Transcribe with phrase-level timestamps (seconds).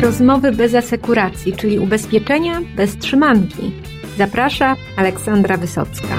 [0.00, 3.72] Rozmowy bez asekuracji, czyli ubezpieczenia bez trzymanki.
[4.18, 6.18] Zaprasza Aleksandra Wysocka.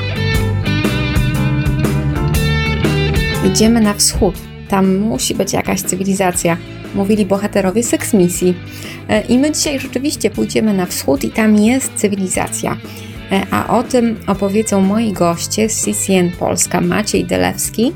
[3.47, 4.36] Idziemy na wschód.
[4.70, 6.58] Tam musi być jakaś cywilizacja,
[6.96, 8.56] mówili bohaterowie seks misji.
[9.10, 12.78] E, I my dzisiaj rzeczywiście pójdziemy na wschód i tam jest cywilizacja.
[13.32, 17.91] E, a o tym opowiedzą moi goście z CCN Polska Maciej Delewski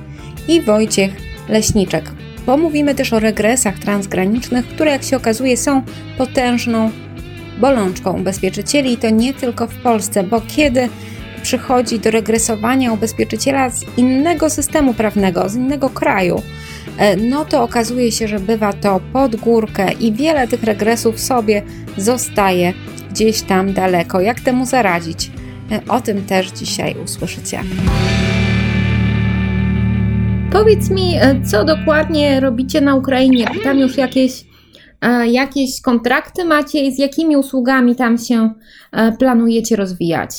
[0.48, 1.12] i Wojciech
[1.50, 2.25] Leśniczek.
[2.46, 5.82] Pomówimy też o regresach transgranicznych, które jak się okazuje są
[6.18, 6.92] potężną
[7.60, 10.90] bolączką ubezpieczycieli i to nie tylko w Polsce, bo kiedy
[11.42, 16.42] przychodzi do regresowania ubezpieczyciela z innego systemu prawnego, z innego kraju,
[16.98, 21.62] e, no to okazuje się, że bywa to pod górkę i wiele tych regresów sobie
[21.98, 22.74] zostaje
[23.12, 24.22] gdzieś tam daleko.
[24.22, 25.32] Jak temu zaradzić?
[25.72, 27.60] E, o tym też dzisiaj usłyszycie.
[30.66, 33.48] Powiedz mi, e, co dokładnie robicie na Ukrainie?
[33.54, 34.46] Czy tam już jakieś,
[35.02, 38.54] e, jakieś kontrakty macie i z jakimi usługami tam się
[39.20, 40.32] planujecie rozwijać?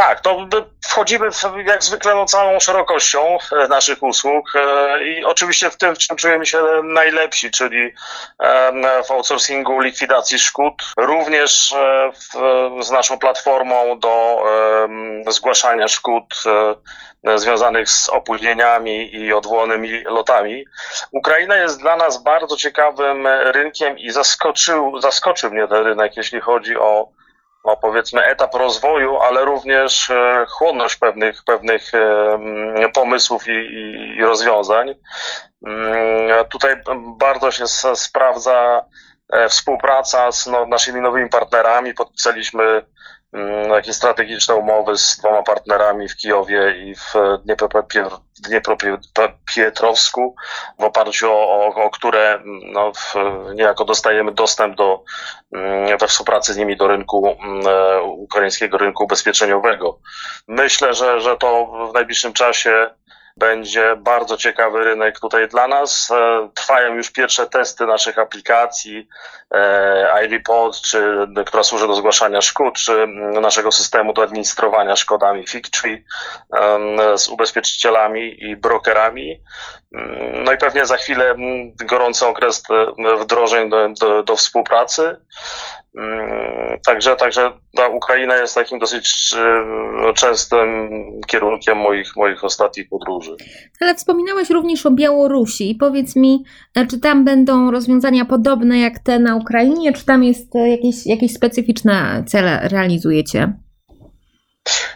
[0.00, 0.46] Tak, to
[0.84, 5.94] wchodzimy w, jak zwykle no, całą szerokością e, naszych usług e, i oczywiście w tym,
[5.94, 7.94] w czym czujemy się najlepsi, czyli
[9.06, 14.42] w outsourcingu likwidacji szkód, również e, w, z naszą platformą do
[15.28, 16.34] zgłaszania szkód
[17.34, 20.64] związanych z opóźnieniami i odwołanymi lotami.
[21.12, 26.76] Ukraina jest dla nas bardzo ciekawym rynkiem i zaskoczył, zaskoczył mnie ten rynek, jeśli chodzi
[26.76, 27.19] o
[27.64, 33.50] no powiedzmy etap rozwoju, ale również e, chłonność pewnych, pewnych e, pomysłów i,
[34.18, 34.94] i rozwiązań.
[35.66, 36.76] Mm, tutaj
[37.18, 38.84] bardzo się sprawdza
[39.32, 41.94] e, współpraca z no, naszymi nowymi partnerami.
[41.94, 43.19] Podpisaliśmy Mm,
[43.74, 47.14] jakieś strategiczne umowy z dwoma partnerami w Kijowie i w
[48.44, 50.36] Dniepropietrowsku,
[50.78, 53.14] w oparciu o, o, o które mm, no, w,
[53.54, 55.04] niejako dostajemy dostęp do,
[55.52, 57.36] mm, we współpracy z nimi do rynku,
[57.68, 59.98] e, ukraińskiego rynku ubezpieczeniowego.
[60.48, 62.90] Myślę, że, że to w najbliższym czasie
[63.40, 66.10] będzie bardzo ciekawy rynek tutaj dla nas.
[66.10, 69.08] E, trwają już pierwsze testy naszych aplikacji
[69.50, 73.06] e, iReport, czy, która służy do zgłaszania szkód, czy
[73.40, 76.04] naszego systemu do administrowania szkodami FigTree
[77.16, 79.40] z ubezpieczycielami i brokerami.
[80.44, 81.34] No i pewnie za chwilę
[81.84, 85.16] gorący okres e, wdrożeń do, do, do współpracy.
[86.86, 90.88] Także, także ta Ukraina jest takim dosyć e, częstym
[91.26, 93.36] kierunkiem moich, moich ostatnich podróży.
[93.80, 95.76] Ale wspominałeś również o Białorusi.
[95.80, 96.44] Powiedz mi,
[96.76, 101.32] e, czy tam będą rozwiązania podobne jak te na Ukrainie, czy tam jest jakieś, jakieś
[101.32, 103.52] specyficzne cele realizujecie?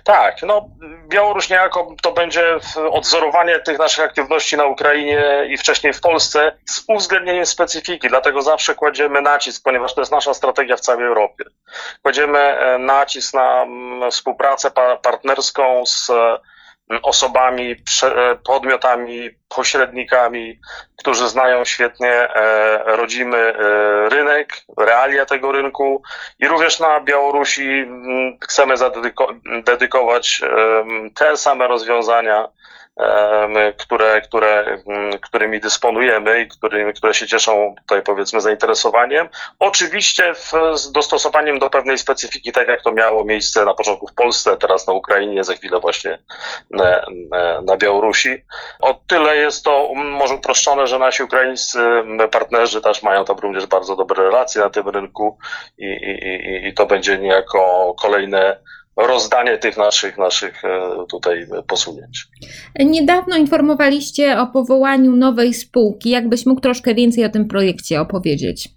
[0.05, 0.69] Tak, no
[1.09, 2.57] Białoruś niejako to będzie
[2.91, 8.75] odzorowanie tych naszych aktywności na Ukrainie i wcześniej w Polsce z uwzględnieniem specyfiki, dlatego zawsze
[8.75, 11.45] kładziemy nacisk, ponieważ to jest nasza strategia w całej Europie.
[12.03, 14.71] Kładziemy e, nacisk na mm, współpracę
[15.03, 16.11] partnerską z
[17.03, 17.77] osobami,
[18.45, 20.61] podmiotami, pośrednikami,
[20.99, 23.53] którzy znają świetnie e, rodzimy e,
[24.09, 26.03] rynek, realia tego rynku
[26.39, 27.87] i również na Białorusi
[28.43, 30.41] chcemy zadedykować
[31.15, 32.49] te same rozwiązania,
[33.79, 34.79] które, które,
[35.23, 39.29] którymi dysponujemy i którymi, które się cieszą tutaj powiedzmy zainteresowaniem.
[39.59, 44.15] Oczywiście w, z dostosowaniem do pewnej specyfiki, tak jak to miało miejsce na początku w
[44.15, 46.19] Polsce, teraz na Ukrainie, za chwilę właśnie
[46.71, 47.07] na,
[47.63, 48.45] na Białorusi.
[48.81, 51.79] O tyle jest to może uproszczone, że nasi ukraińscy
[52.31, 55.39] partnerzy też mają tam również bardzo dobre relacje na tym rynku
[55.79, 58.57] i, i, i, i to będzie niejako kolejne
[58.97, 62.27] rozdanie tych naszych, naszych e, tutaj posunięć.
[62.79, 66.11] Niedawno informowaliście o powołaniu nowej spółki.
[66.11, 68.69] Jakbyś mógł troszkę więcej o tym projekcie opowiedzieć?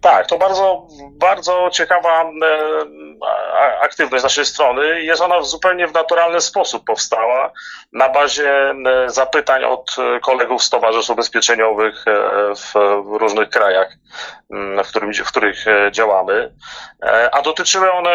[0.00, 2.26] Tak, to bardzo, bardzo ciekawa e,
[3.80, 5.02] aktywność naszej strony.
[5.02, 7.52] Jest ona zupełnie w naturalny sposób powstała
[7.92, 8.74] na bazie e,
[9.06, 12.12] zapytań od kolegów z towarzystw ubezpieczeniowych e,
[12.54, 13.92] w różnych krajach,
[14.84, 16.54] w, którym, w których działamy.
[17.32, 18.10] A dotyczyły one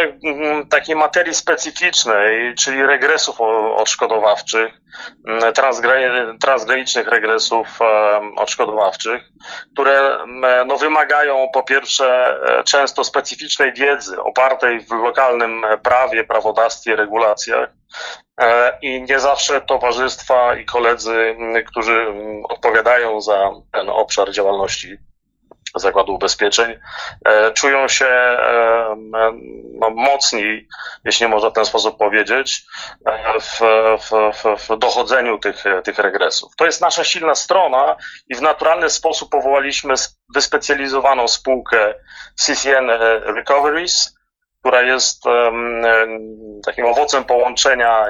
[0.70, 3.42] takiej materii specyficznej, czyli regresów
[3.76, 4.74] odszkodowawczych,
[6.40, 7.80] transgranicznych regresów
[8.36, 9.24] odszkodowawczych,
[9.74, 10.18] które
[10.66, 17.70] no, wymagają po pierwsze e, często specyficznej wiedzy opartej w lokalnym prawie, prawodawstwie, regulacjach.
[18.42, 21.36] E, I nie zawsze towarzystwa i koledzy,
[21.68, 22.08] którzy
[22.50, 24.98] odpowiadają za ten obszar działalności,
[25.76, 26.80] zakładu ubezpieczeń,
[27.26, 28.96] e, czują się e,
[29.80, 30.68] no, mocni,
[31.06, 32.66] jeśli można w ten sposób powiedzieć,
[33.42, 33.60] w,
[34.00, 36.56] w, w, dochodzeniu tych, tych regresów.
[36.56, 37.96] To jest nasza silna strona
[38.30, 39.94] i w naturalny sposób powołaliśmy
[40.34, 41.94] wyspecjalizowaną spółkę
[42.36, 42.90] CCN
[43.36, 44.19] Recoveries,
[44.60, 45.24] która jest
[46.66, 48.06] takim owocem połączenia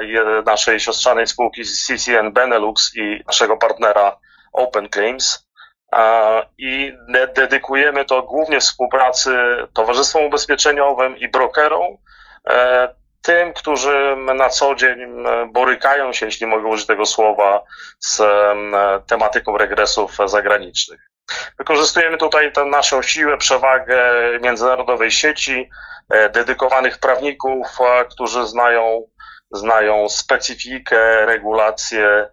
[0.46, 4.16] naszej siostrzanej spółki CCN Benelux i naszego partnera
[4.52, 5.50] Open Claims
[6.58, 6.92] i
[7.34, 9.30] dedykujemy to głównie współpracy
[9.72, 11.96] towarzystwom ubezpieczeniowym i brokerom,
[12.48, 14.98] e, tym, którzy na co dzień
[15.52, 17.62] borykają się, jeśli mogę użyć tego słowa,
[17.98, 18.22] z
[19.06, 21.09] tematyką regresów zagranicznych.
[21.58, 23.98] Wykorzystujemy tutaj tę naszą siłę, przewagę
[24.42, 25.70] międzynarodowej sieci,
[26.10, 27.66] e, dedykowanych prawników,
[28.10, 29.06] którzy znają,
[29.50, 32.28] znają specyfikę, regulacje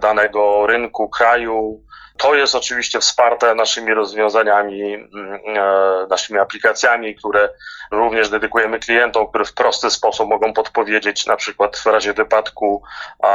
[0.00, 7.48] danego rynku, kraju, to jest oczywiście wsparte naszymi rozwiązaniami, mm, e, naszymi aplikacjami, które
[7.90, 12.82] również dedykujemy klientom, które w prosty sposób mogą podpowiedzieć, na przykład w razie wypadku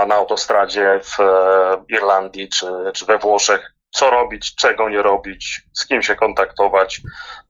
[0.07, 5.87] na autostradzie w e, Irlandii czy, czy we Włoszech, co robić, czego nie robić, z
[5.87, 7.01] kim się kontaktować.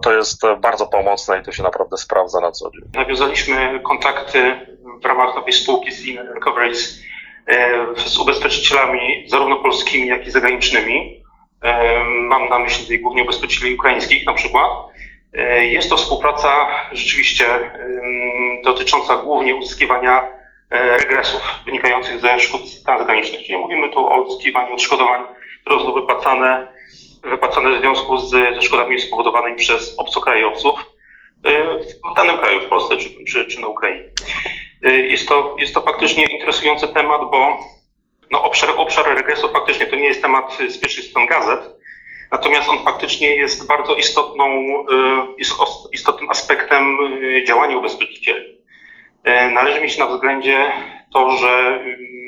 [0.03, 2.81] To jest bardzo pomocne i to się naprawdę sprawdza na co dzień.
[2.93, 4.55] Nawiązaliśmy kontakty
[5.01, 7.01] w ramach nowej spółki z Inner Recoveries
[7.47, 11.21] e, z ubezpieczycielami zarówno polskimi, jak i zagranicznymi.
[12.05, 14.71] Mam na myśli głównie ubezpieczycieli ukraińskich na przykład.
[15.33, 17.45] E, jest to współpraca rzeczywiście
[18.63, 20.23] dotycząca głównie uzyskiwania
[20.69, 23.41] e, regresów wynikających ze szkód transgranicznych.
[23.41, 25.21] Czyli mówimy tu o uzyskiwaniu odszkodowań,
[25.61, 26.67] które wypłacane,
[27.23, 30.79] wypłacane w związku z, ze szkodami spowodowanymi przez obcokrajowców
[31.43, 31.79] e,
[32.13, 34.09] w danym kraju, w Polsce czy, czy, czy na Ukrainie.
[34.83, 37.57] Jest to, jest to faktycznie interesujący temat, bo
[38.31, 41.59] no obszar, obszar regresu faktycznie to nie jest temat z pierwszych stron gazet,
[42.31, 44.45] natomiast on faktycznie jest bardzo istotną,
[45.39, 45.43] y,
[45.93, 48.57] istotnym aspektem y, działania ubezpieczycieli.
[49.27, 50.71] Y, należy mieć na względzie
[51.13, 51.83] to, że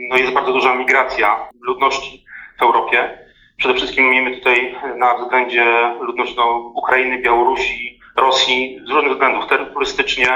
[0.09, 2.25] no jest bardzo duża migracja ludności
[2.59, 3.22] w Europie.
[3.63, 5.65] Przede wszystkim miejmy tutaj na względzie
[5.99, 10.27] ludność no, Ukrainy, Białorusi, Rosji z różnych względów, turystycznie,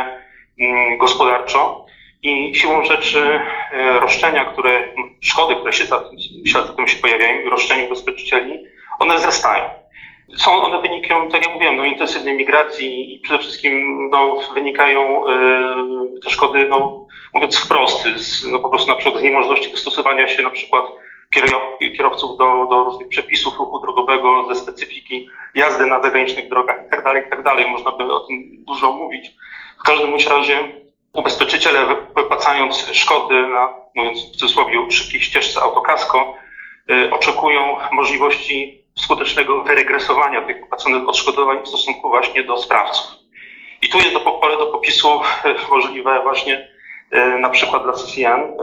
[0.60, 1.86] mm, gospodarczo.
[2.24, 3.40] I siłą rzeczy
[3.72, 6.04] e, roszczenia, które, szkody, które się za,
[6.54, 8.64] za tym się pojawiają, roszczenia ubezpieczycieli,
[9.00, 9.64] one wzrastają.
[10.38, 15.34] Są one wynikają, tak jak mówiłem, no, intensywnej migracji i przede wszystkim no, wynikają e,
[16.24, 20.44] te szkody, no, mówiąc wprost, z, no, po prostu na przykład z niemożności dostosowania się
[20.44, 20.86] na przykład
[21.98, 27.16] kierowców do, do różnych przepisów ruchu drogowego, ze specyfiki jazdy na zagranicznych drogach itd., tak
[27.16, 27.44] itd.
[27.44, 29.32] Tak Można by o tym dużo mówić.
[29.80, 30.58] W każdym razie
[31.14, 31.86] ubezpieczyciele
[32.16, 36.34] wypłacając szkody na, mówiąc w cudzysłowie, szybkiej ścieżce autokasko,
[36.92, 43.18] y, oczekują możliwości skutecznego wyregresowania tych wypłaconych odszkodowań w stosunku właśnie do sprawców.
[43.82, 46.68] I tu jest do, pole do popisu y, możliwe właśnie
[47.16, 48.58] y, na przykład dla CCN.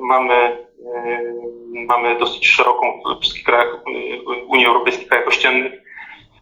[0.00, 0.66] Mamy,
[1.74, 3.76] mamy dosyć szeroką w wszystkich krajach
[4.48, 5.72] Unii Europejskiej, krajach ościennych,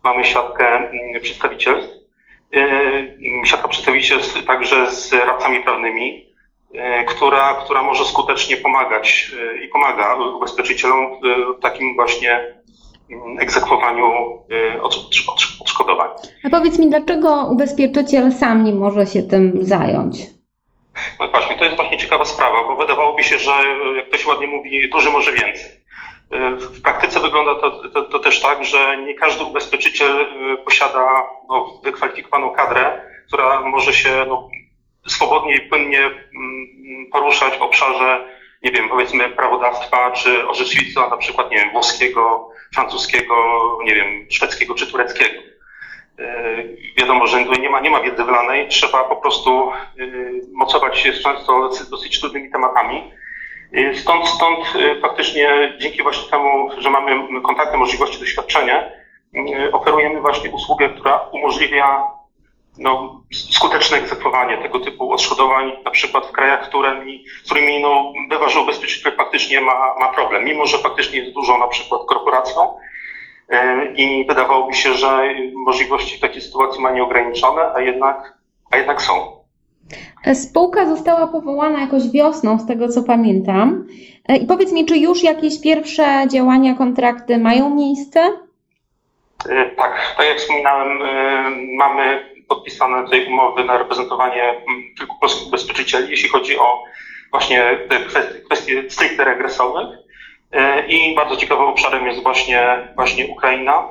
[0.04, 0.90] mamy siatkę
[1.22, 1.98] przedstawicielstw
[3.44, 4.14] siatka przedstawi się
[4.46, 6.26] także z radcami prawnymi,
[6.74, 11.06] e, która, która może skutecznie pomagać e, i pomaga ubezpieczycielom
[11.58, 12.54] w takim właśnie
[13.10, 14.06] mm, egzekwowaniu
[14.76, 14.82] e,
[15.60, 16.08] odszkodowań.
[16.44, 20.37] A powiedz mi, dlaczego ubezpieczyciel sam nie może się tym zająć?
[21.20, 23.52] No właśnie, to jest właśnie ciekawa sprawa, bo wydawałoby się, że
[23.96, 25.70] jak to się ładnie mówi, duży może więcej.
[26.30, 31.80] W praktyce wygląda to, to, to, też tak, że nie każdy ubezpieczyciel y, posiada no,
[31.84, 34.48] wykwalifikowaną kadrę, która może się no,
[35.06, 38.24] swobodnie i płynnie mm, poruszać w obszarze,
[38.62, 43.34] nie wiem, powiedzmy prawodawstwa czy orzecznictwa na przykład, nie wiem, włoskiego, francuskiego,
[43.84, 45.42] nie wiem, szwedzkiego czy tureckiego.
[46.96, 49.72] Wiadomo, że nie ma, nie ma wiedzy wlanej, trzeba po prostu
[50.58, 53.12] mocować się z często dosyć trudnymi tematami
[53.76, 58.90] Y, stąd, stąd y, faktycznie dzięki właśnie temu, że mamy kontakty, możliwości doświadczenia,
[59.34, 62.02] y, oferujemy właśnie usługę, która umożliwia
[62.78, 68.48] no, skuteczne egzekwowanie tego typu odszkodowań, na przykład w krajach, którymi, z którymi no, bywa,
[68.48, 72.74] że ubezpieczyciel faktycznie ma, ma problem, mimo że faktycznie jest dużą na przykład korporacją
[73.94, 78.38] i wydawałoby się, że możliwości w takiej sytuacji ma nieograniczone, a jednak,
[78.70, 79.37] a jednak są.
[80.34, 83.86] Spółka została powołana jakoś wiosną, z tego co pamiętam.
[84.28, 88.20] E, I powiedz mi, czy już jakieś pierwsze działania, kontrakty mają miejsce?
[89.48, 94.54] E, tak, tak jak wspominałem, e, mamy podpisane tutaj umowy na reprezentowanie
[94.98, 96.82] kilku polskich ubezpieczycieli, jeśli chodzi o
[97.30, 99.98] właśnie te kwestie, kwestie stricte regresowych.
[100.88, 103.88] I bardzo ciekawym obszarem jest właśnie, właśnie Ukraina.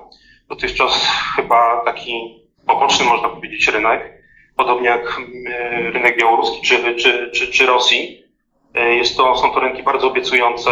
[0.49, 4.16] dotychczas chyba taki poboczny, można powiedzieć, rynek,
[4.57, 8.23] podobnie jak e, rynek białoruski czy, czy, czy, czy Rosji.
[8.73, 10.71] E, jest to, są to rynki bardzo obiecujące,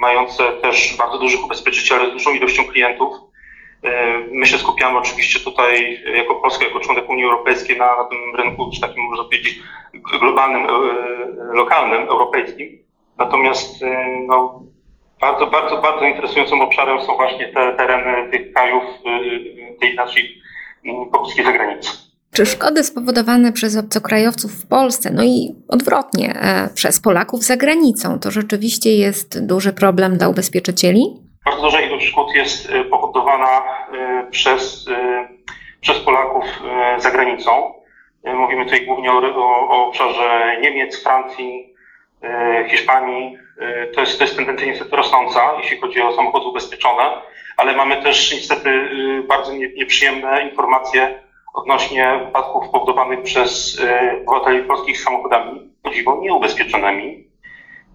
[0.00, 3.16] mające też bardzo dużych ubezpieczycieli z dużą ilością klientów.
[3.84, 8.36] E, my się skupiamy oczywiście tutaj jako Polska, jako członek Unii Europejskiej na, na tym
[8.36, 9.60] rynku, czy takim można powiedzieć
[10.20, 10.66] globalnym,
[11.52, 12.78] lokalnym, europejskim.
[13.18, 13.84] Natomiast
[14.26, 14.62] no,
[15.20, 18.82] bardzo, bardzo, bardzo interesującym obszarem są właśnie te tereny tych krajów,
[19.80, 20.42] tej naszej
[21.12, 22.09] pobliskiej zagranicy.
[22.40, 28.18] Czy szkody spowodowane przez obcokrajowców w Polsce, no i odwrotnie, e, przez Polaków za granicą,
[28.18, 31.02] to rzeczywiście jest duży problem dla ubezpieczycieli?
[31.44, 34.86] Bardzo duża ilość szkód jest e, powodowana e, przez,
[35.80, 36.44] przez Polaków
[36.98, 37.50] za granicą.
[38.24, 41.74] Mówimy tutaj głównie o, o, obszarze Niemiec, Francji,
[42.68, 43.38] Hiszpanii.
[43.94, 47.02] To jest, to jest tendencja niestety rosnąca, jeśli chodzi o samochody ubezpieczone,
[47.56, 48.70] ale mamy też niestety
[49.28, 57.24] bardzo nieprzyjemne informacje odnośnie wypadków powodowanych przez e, obywateli polskich samochodami, podziwą nieubezpieczonymi.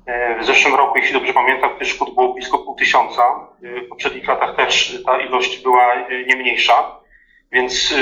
[0.06, 3.24] E, w zeszłym roku, jeśli dobrze pamiętam, tych szkód było blisko pół tysiąca.
[3.64, 5.96] E, w poprzednich latach też ta ilość była
[6.28, 7.06] nie mniejsza.
[7.52, 7.94] Więc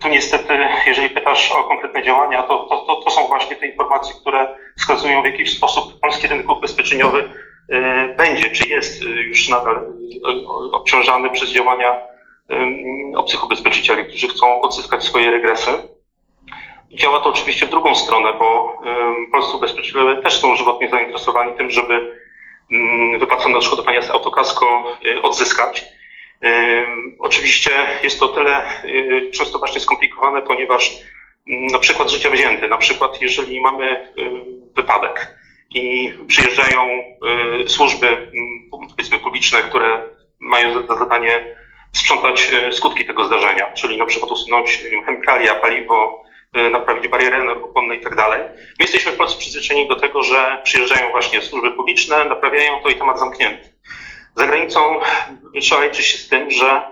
[0.00, 4.14] tu niestety, jeżeli pytasz o konkretne działania, to, to, to, to są właśnie te informacje,
[4.20, 7.30] które wskazują w jakiś sposób polski rynek ubezpieczeniowy
[8.16, 9.92] będzie, czy jest już nadal
[10.72, 12.09] obciążany przez działania
[13.16, 15.70] obcych ubezpieczycieli, którzy chcą odzyskać swoje regresy.
[16.90, 18.78] Działa to oczywiście w drugą stronę, bo
[19.32, 22.20] polscy ubezpieczyciele też są żywotnie zainteresowani tym, żeby
[23.18, 25.84] wypłacone odszkodowania z autokasko e, odzyskać.
[27.18, 27.70] Oczywiście
[28.02, 30.96] jest to tyle e, często właśnie skomplikowane, ponieważ
[31.46, 34.12] na przykład życia wzięty, na przykład jeżeli mamy
[34.76, 35.36] wypadek
[35.74, 38.32] i przyjeżdżają e, służby
[38.70, 40.02] powiedzmy publiczne, które
[40.40, 41.56] mają za zadanie
[41.92, 47.96] sprzątać e, skutki tego zdarzenia, czyli na przykład usunąć chemikalia, paliwo, e, naprawić bariery energochłonne
[47.96, 48.40] i tak dalej.
[48.56, 52.94] My jesteśmy w Polsce przyzwyczajeni do tego, że przyjeżdżają właśnie służby publiczne, naprawiają to i
[52.94, 53.70] temat zamknięty.
[54.36, 55.00] Za granicą
[55.60, 56.82] trzeba liczyć się z tym, że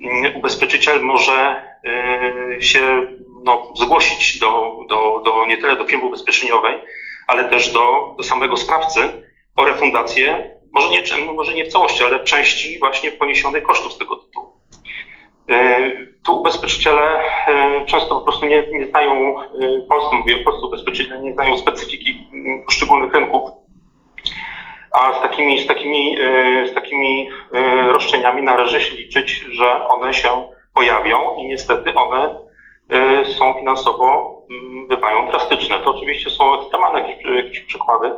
[0.00, 3.06] mm, ubezpieczyciel może e, się
[3.44, 6.78] no, zgłosić do, do, do, nie tyle do firmy ubezpieczeniowej,
[7.26, 9.00] ale też do, do samego sprawcy
[9.56, 14.16] o refundację może nie, może nie w całości, ale części właśnie poniesionych kosztów z tego
[14.16, 14.60] tytułu.
[15.50, 15.90] E,
[16.24, 19.44] tu ubezpieczyciele e, często po prostu nie, nie znają, e,
[19.88, 23.50] polscy mówię, polscy ubezpieczyciele nie znają specyfiki mm, poszczególnych rynków,
[24.92, 26.16] a z takimi, z takimi,
[26.70, 27.28] z takimi
[27.88, 30.28] roszczeniami należy się liczyć, że one się
[30.74, 32.34] pojawią i niestety one
[33.38, 35.78] są finansowo, mm, bywają drastyczne.
[35.78, 38.10] To oczywiście są ekstremalne jakieś, jakieś przykłady,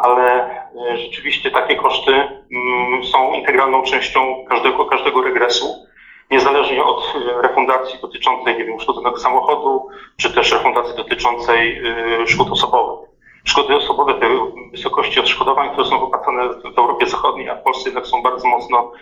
[0.00, 0.50] ale
[0.90, 5.86] e, rzeczywiście takie koszty mm, są integralną częścią każdego, każdego regresu,
[6.30, 12.50] niezależnie od e, refundacji dotyczącej, nie wiem, uszkodzonego samochodu, czy też refundacji dotyczącej e, szkód
[12.50, 13.08] osobowych.
[13.44, 14.26] Szkody osobowe, te
[14.72, 18.92] wysokości odszkodowań, które są wypłacane w Europie Zachodniej, a w Polsce jednak są bardzo mocno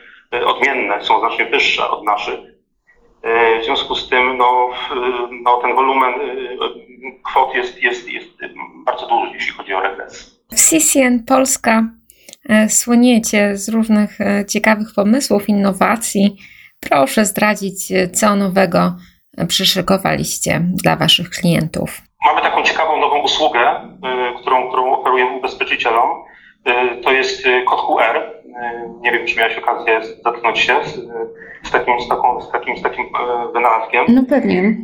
[0.47, 2.41] odmienne, są znacznie wyższe od naszych.
[3.61, 4.71] W związku z tym no,
[5.43, 6.15] no, ten wolumen
[7.25, 8.29] kwot jest, jest, jest
[8.85, 10.40] bardzo duży, jeśli chodzi o regres.
[10.53, 11.85] W CCN Polska
[12.49, 16.37] e, słoniecie z różnych e, ciekawych pomysłów, innowacji.
[16.81, 18.93] Proszę zdradzić, e, co nowego
[19.49, 22.01] przyszykowaliście dla Waszych klientów.
[22.27, 23.61] Mamy taką ciekawą nową usługę,
[24.41, 26.11] którą, którą oferujemy ubezpieczycielom.
[27.05, 28.21] To jest kod QR.
[29.01, 30.95] Nie wiem, czy miałeś okazję zetknąć się z,
[31.69, 33.05] z, takim, z, taką, z, takim, z takim
[33.53, 34.05] wynalazkiem.
[34.09, 34.77] No pewnie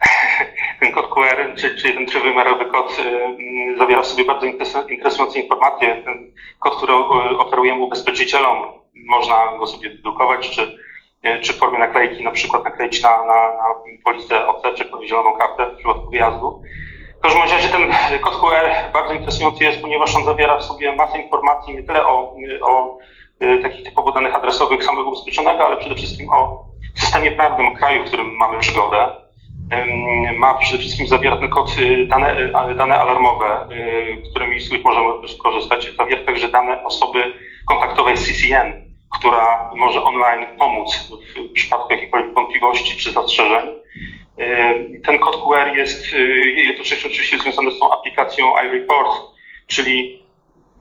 [0.80, 4.46] ten kod QR, czy, czy ten trzywymiarowy kod y, zawiera w sobie bardzo
[4.88, 6.02] interesujące informacje.
[6.04, 6.94] Ten kod, który
[7.38, 8.58] oferujemy ubezpieczycielom,
[9.06, 10.78] można go sobie drukować, czy,
[11.26, 13.64] y, czy w formie naklejki na przykład nakleić na, na, na
[14.04, 16.62] policję OC, czy zieloną kartę w przypadku wyjazdu.
[17.18, 21.18] W każdym razie ten kod QR bardzo interesujący jest, ponieważ on zawiera w sobie masę
[21.18, 22.98] informacji nie tyle o, o
[23.42, 28.06] y, takich typowo danych adresowych samego ubezpieczonego, ale przede wszystkim o systemie prawnym kraju, w
[28.06, 29.25] którym mamy przygodę
[30.38, 35.96] ma przede wszystkim zawiera kod dane, y, dane alarmowe, y, którymi z których możemy skorzystać.
[35.96, 37.32] Zawiera także dane osoby
[37.66, 38.72] kontaktowej CCN,
[39.18, 43.66] która może online pomóc w przypadku jakichkolwiek wątpliwości czy zastrzeżeń.
[45.04, 46.12] Ten kod QR jest
[46.56, 49.10] jednocześnie oczywiście związany z tą aplikacją iReport,
[49.66, 50.22] czyli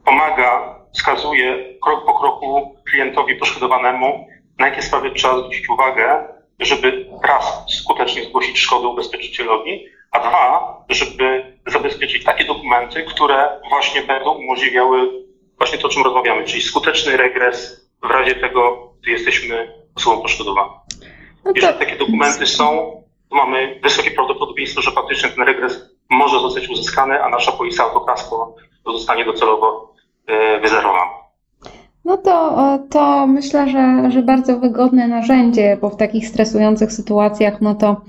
[0.06, 4.28] pomaga, wskazuje krok po kroku klientowi poszkodowanemu,
[4.60, 6.28] na jakie sprawy trzeba zwrócić uwagę,
[6.60, 14.32] żeby raz skutecznie zgłosić szkodę ubezpieczycielowi, a dwa, żeby zabezpieczyć takie dokumenty, które właśnie będą
[14.34, 15.26] umożliwiały
[15.58, 20.74] właśnie to, o czym rozmawiamy, czyli skuteczny regres w razie tego, gdy jesteśmy osobą poszkodowaną.
[21.46, 21.56] No to...
[21.56, 22.66] Jeżeli takie dokumenty są,
[23.30, 28.56] to mamy wysokie prawdopodobieństwo, że faktycznie ten regres może zostać uzyskany, a nasza polisa autokasko
[28.86, 29.94] zostanie docelowo
[30.28, 31.25] e, wyzerowana.
[32.06, 37.76] No to, to myślę, że, że bardzo wygodne narzędzie, bo w takich stresujących sytuacjach, no
[37.76, 38.02] to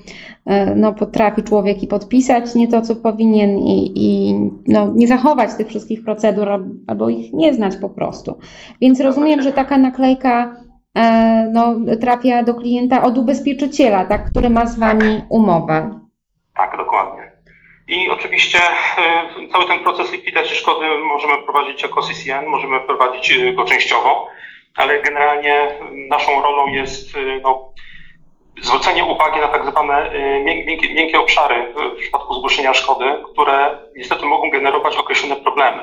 [0.47, 4.35] e, no, potrafi człowiek i podpisać nie to, co powinien, i, i
[4.67, 6.49] no, nie zachować tych wszystkich procedur,
[6.87, 8.39] albo ich nie znać po prostu.
[8.81, 10.57] Więc rozumiem, że taka naklejka
[10.95, 16.01] e, no, trafia do klienta od ubezpieczyciela, tak, który ma z Wami umowę.
[16.57, 17.26] Tak, dokładnie.
[17.89, 18.59] I oczywiście
[18.99, 24.29] e, cały ten proces likwidacji szkody możemy prowadzić jako CCN, możemy prowadzić e, go częściowo,
[24.77, 25.69] ale generalnie
[26.09, 27.73] naszą rolą jest no,
[28.63, 30.11] zwrócenie uwagi na tak zwane
[30.45, 35.83] miękkie, miękkie obszary w przypadku zgłoszenia szkody, które niestety mogą generować określone problemy.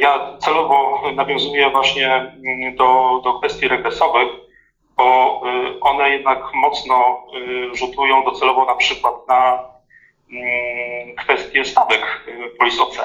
[0.00, 4.28] Ja celowo nawiązuję właśnie mm, do, do kwestii regresowych,
[4.96, 5.40] bo
[5.80, 7.26] one jednak mocno
[7.72, 9.69] rzutują docelowo na przykład na
[11.16, 12.98] kwestię stawek y, Police OC.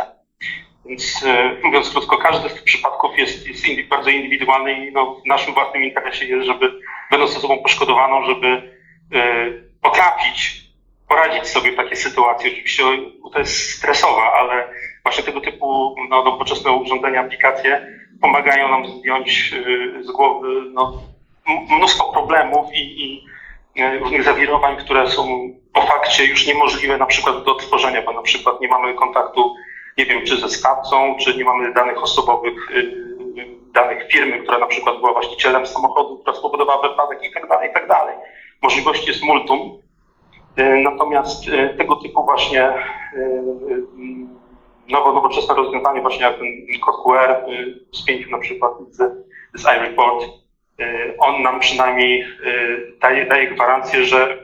[0.86, 5.26] Więc y, mówiąc krótko, każdy z tych przypadków jest, jest bardzo indywidualny i no, w
[5.26, 6.80] naszym własnym interesie jest, żeby
[7.12, 10.66] będąc osobą poszkodowaną, żeby y, potrafić
[11.10, 12.52] poradzić sobie w takiej sytuacji.
[12.52, 12.84] Oczywiście
[13.34, 14.70] to jest stresowa, ale
[15.04, 17.88] właśnie tego typu no, nowoczesne urządzenia, aplikacje
[18.22, 19.56] pomagają nam zdjąć
[20.02, 21.02] z głowy no,
[21.78, 23.26] mnóstwo problemów i, i
[24.00, 28.62] różnych zawirowań, które są po fakcie już niemożliwe na przykład do odtworzenia, bo na przykład
[28.62, 29.56] nie mamy kontaktu,
[29.98, 34.58] nie wiem, czy ze sprawcą, czy nie mamy danych osobowych, y, y, danych firmy, która
[34.58, 38.16] na przykład była właścicielem samochodu, która spowodowała wypadek i tak dalej, i tak dalej.
[38.62, 39.80] Możliwości jest multum.
[40.60, 41.46] Y, natomiast
[41.78, 42.74] tego typu właśnie
[44.90, 47.36] nowo, nowoczesne rozwiązanie, właśnie jak ten kod QR
[48.08, 48.98] pięciu na przykład z,
[49.54, 50.26] z iReport,
[51.20, 52.26] on nam przynajmniej
[53.02, 54.38] daje, daje gwarancję, że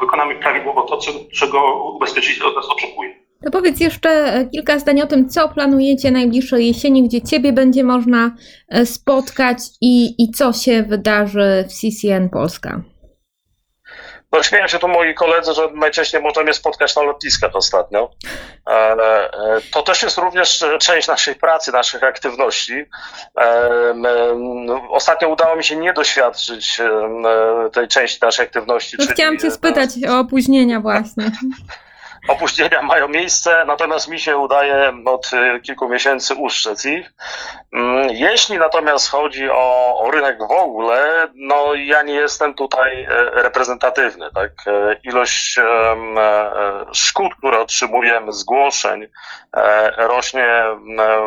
[0.00, 0.98] wykonamy prawidłowo to,
[1.32, 3.26] czego ubezpieczyciel od nas oczekuje.
[3.44, 7.84] To powiedz jeszcze e, kilka zdań o tym, co planujecie najbliższej jesieni, gdzie Ciebie będzie
[7.84, 8.36] można
[8.68, 12.82] e, spotkać i, i co się wydarzy w CCN Polska.
[14.36, 18.10] No, śmieją się tu moi koledzy, że najczęściej możemy spotkać na lotniskach ostatnio.
[18.68, 18.96] E,
[19.72, 22.84] to też jest również część naszej pracy, naszych aktywności.
[24.90, 26.80] Ostatnio udało mi się nie doświadczyć
[27.72, 28.96] tej części naszej aktywności.
[28.98, 31.30] No, chciałam Cię spytać o opóźnienia właśnie.
[32.28, 37.12] Opóźnienia mają miejsce, natomiast mi się udaje od y, kilku miesięcy uszczec ich.
[37.72, 43.08] Mm, jeśli natomiast chodzi o, o rynek w ogóle, no ja nie jestem tutaj e,
[43.42, 44.30] reprezentatywny.
[44.34, 44.52] Tak?
[44.66, 45.64] E, ilość e,
[46.92, 49.06] szkód, które otrzymujemy, zgłoszeń
[49.96, 50.64] rośnie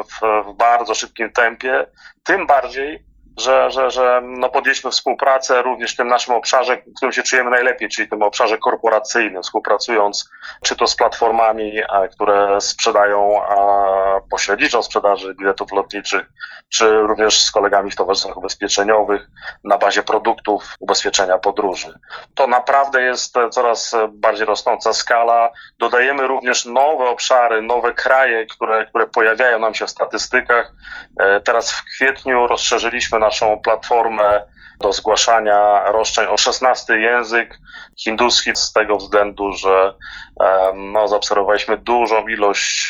[0.03, 1.85] w, w bardzo szybkim tempie,
[2.23, 7.13] tym bardziej, że, że, że no podjęliśmy współpracę również w tym naszym obszarze, w którym
[7.13, 10.29] się czujemy najlepiej, czyli w tym obszarze korporacyjnym, współpracując
[10.63, 11.73] czy to z platformami,
[12.11, 13.41] które sprzedają
[14.29, 16.25] pośredniczą sprzedaży biletów lotniczych,
[16.69, 19.27] czy również z kolegami w towarzystwach ubezpieczeniowych
[19.63, 21.99] na bazie produktów ubezpieczenia podróży.
[22.35, 25.49] To naprawdę jest coraz bardziej rosnąca skala.
[25.79, 30.73] Dodajemy również nowe obszary, nowe kraje, które, które pojawiają nam się w statystykach.
[31.19, 34.43] E, teraz w kwietniu rozszerzyliśmy naszą platformę
[34.79, 37.59] do zgłaszania roszczeń o 16 język
[37.97, 39.93] hinduski z tego względu, że
[40.75, 42.89] no, zaobserwowaliśmy dużą ilość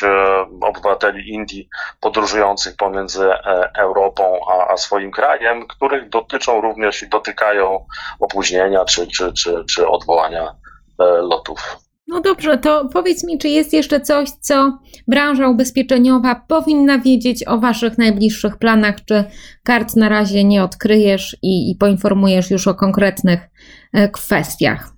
[0.60, 1.68] obywateli Indii
[2.00, 7.86] podróżujących pomiędzy e, Europą a, a swoim krajem, których dotyczą również i dotykają
[8.20, 10.54] opóźnienia czy, czy, czy, czy odwołania
[11.00, 11.76] e, lotów.
[12.10, 17.58] No dobrze, to powiedz mi, czy jest jeszcze coś, co branża ubezpieczeniowa powinna wiedzieć o
[17.58, 19.24] Waszych najbliższych planach, czy
[19.62, 23.40] kart na razie nie odkryjesz i, i poinformujesz już o konkretnych
[23.92, 24.92] e, kwestiach?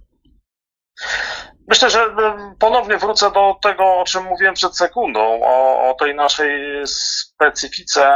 [1.72, 6.14] Myślę, że e, ponownie wrócę do tego, o czym mówiłem przed sekundą, o, o tej
[6.14, 8.12] naszej specyfice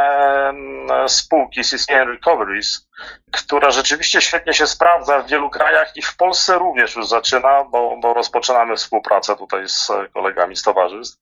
[1.06, 2.88] spółki CCN Recoveries,
[3.32, 7.96] która rzeczywiście świetnie się sprawdza w wielu krajach i w Polsce również już zaczyna, bo,
[8.00, 11.18] bo rozpoczynamy współpracę tutaj z kolegami z towarzystw.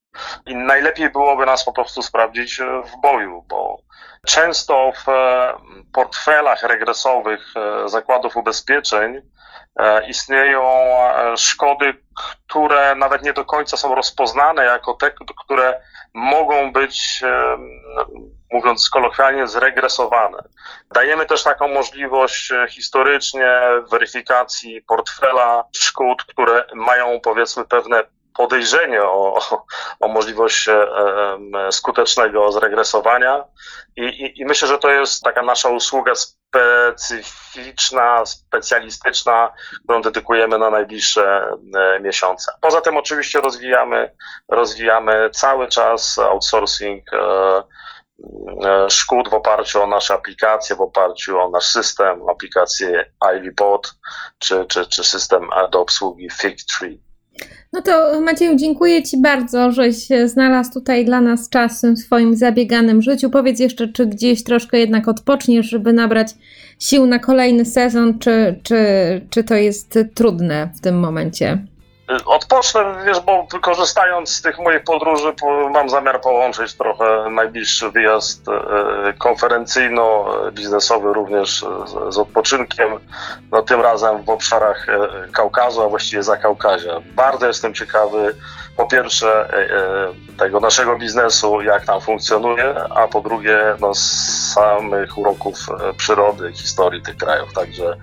[0.47, 3.79] I najlepiej byłoby nas po prostu sprawdzić e, w boju, bo
[4.27, 5.55] często w e,
[5.92, 7.55] portfelach regresowych
[7.87, 9.23] zakładów ubezpieczeń
[9.54, 9.54] E,
[10.09, 11.95] istnieją e, szkody,
[12.47, 15.11] które nawet nie do końca są rozpoznane jako te,
[15.45, 15.81] które
[16.15, 17.57] mogą być, e,
[18.53, 20.39] mówiąc kolokwialnie, zregresowane.
[20.95, 23.61] Dajemy też taką możliwość historycznie
[23.91, 28.03] weryfikacji portfela szkód, które mają powiedzmy pewne
[28.37, 29.41] podejrzenie o,
[30.01, 30.69] o możliwość
[31.71, 33.45] skutecznego zregresowania
[33.97, 36.13] I, i, i myślę, że to jest taka nasza usługa
[36.55, 39.53] specyficzna, specjalistyczna,
[39.85, 41.51] którą dedykujemy na najbliższe
[42.01, 42.53] miesiące.
[42.61, 44.11] Poza tym oczywiście rozwijamy,
[44.49, 47.05] rozwijamy cały czas outsourcing
[48.88, 53.95] szkód w oparciu o nasze aplikacje, w oparciu o nasz system, aplikację Ivy Bot,
[54.38, 57.04] czy, czy, czy system do obsługi Figtree.
[57.73, 63.03] No to Macieju, dziękuję Ci bardzo, żeś znalazł tutaj dla nas czas w swoim zabieganym
[63.03, 63.31] życiu.
[63.31, 66.35] Powiedz jeszcze, czy gdzieś troszkę jednak odpoczniesz, żeby nabrać
[66.79, 68.77] sił na kolejny sezon, czy, czy,
[69.31, 71.74] czy to jest trudne w tym momencie?
[72.27, 75.33] Odpocznę, wiesz, bo korzystając z tych moich podróży,
[75.71, 78.53] mam zamiar połączyć trochę najbliższy wyjazd e,
[79.19, 81.64] konferencyjno-biznesowy również
[82.09, 82.90] z odpoczynkiem,
[83.53, 84.87] no tym razem w obszarach
[85.33, 87.01] Kaukazu, a właściwie za Kaukazia.
[87.14, 88.35] Bardzo jestem ciekawy
[88.77, 95.19] po pierwsze e, e, tego naszego biznesu, jak tam funkcjonuje, a po drugie no, samych
[95.19, 97.53] uroków e, przyrody, historii tych krajów.
[97.53, 97.97] Także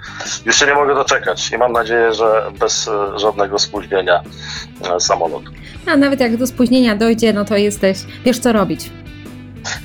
[0.46, 4.22] już się nie mogę doczekać i mam nadzieję, że bez żadnego spóźnienia
[5.00, 5.52] samolotu.
[5.88, 8.90] A nawet jak do spóźnienia dojdzie, no to jesteś, wiesz co robić.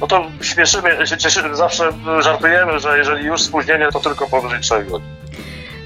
[0.00, 4.84] No to śmieszymy, się cieszymy, zawsze żartujemy, że jeżeli już spóźnienie, to tylko powyżej 3
[4.84, 5.15] godzin.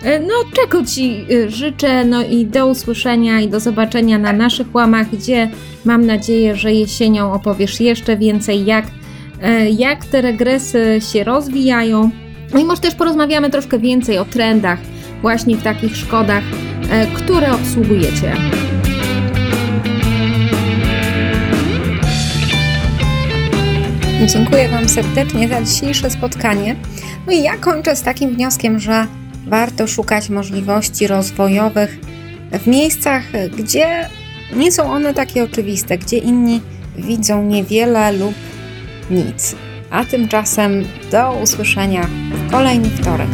[0.03, 4.75] E, no, czego Ci e, życzę, no i do usłyszenia i do zobaczenia na naszych
[4.75, 5.51] łamach, gdzie
[5.85, 8.87] mam nadzieję, że jesienią opowiesz jeszcze więcej, jak,
[9.43, 12.11] e, jak te regresy się rozwijają.
[12.55, 14.79] No i może też porozmawiamy troszkę więcej o trendach
[15.23, 16.45] właśnie w takich szkodach,
[17.15, 18.33] które obsługujecie.
[24.27, 26.77] Dziękuję Wam serdecznie za dzisiejsze spotkanie.
[27.27, 29.07] No i ja kończę z takim wnioskiem, że
[29.51, 31.99] warto szukać możliwości rozwojowych
[32.53, 33.23] w miejscach,
[33.59, 34.09] gdzie
[34.57, 36.61] nie są one takie oczywiste, gdzie inni
[36.97, 38.35] widzą niewiele lub
[39.11, 39.57] nic.
[39.91, 43.29] A tymczasem do usłyszenia w kolejny wtorek.